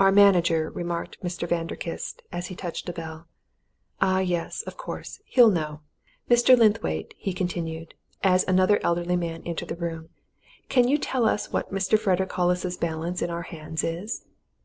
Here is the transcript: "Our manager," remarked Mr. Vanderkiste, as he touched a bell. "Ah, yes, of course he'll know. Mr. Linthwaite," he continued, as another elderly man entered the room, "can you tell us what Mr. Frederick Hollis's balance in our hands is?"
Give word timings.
"Our 0.00 0.10
manager," 0.10 0.70
remarked 0.72 1.22
Mr. 1.22 1.48
Vanderkiste, 1.48 2.22
as 2.32 2.48
he 2.48 2.56
touched 2.56 2.88
a 2.88 2.92
bell. 2.92 3.28
"Ah, 4.00 4.18
yes, 4.18 4.62
of 4.62 4.76
course 4.76 5.20
he'll 5.26 5.52
know. 5.52 5.82
Mr. 6.28 6.58
Linthwaite," 6.58 7.14
he 7.16 7.32
continued, 7.32 7.94
as 8.24 8.44
another 8.48 8.80
elderly 8.82 9.14
man 9.14 9.40
entered 9.46 9.68
the 9.68 9.76
room, 9.76 10.08
"can 10.68 10.88
you 10.88 10.98
tell 10.98 11.26
us 11.28 11.52
what 11.52 11.72
Mr. 11.72 11.96
Frederick 11.96 12.32
Hollis's 12.32 12.76
balance 12.76 13.22
in 13.22 13.30
our 13.30 13.42
hands 13.42 13.84
is?" 13.84 14.24